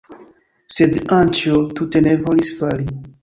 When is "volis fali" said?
2.25-2.89